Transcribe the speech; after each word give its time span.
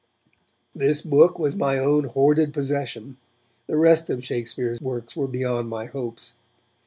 This 0.73 1.03
book 1.03 1.37
was 1.37 1.55
my 1.55 1.77
own 1.77 2.05
hoarded 2.05 2.55
possession; 2.55 3.17
the 3.67 3.77
rest 3.77 4.09
of 4.09 4.23
Shakespeare's 4.25 4.81
works 4.81 5.15
were 5.15 5.27
beyond 5.27 5.69
my 5.69 5.85
hopes. 5.85 6.33